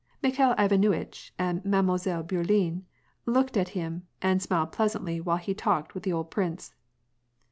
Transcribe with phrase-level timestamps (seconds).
[0.23, 2.85] Mikhail Ivanuitch and Mademoiselle Bourienne
[3.27, 6.73] looked at him and smiled pleasantly while he talked with the old prince.